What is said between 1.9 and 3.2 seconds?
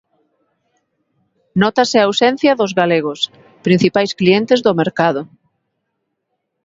a ausencia dos galegos,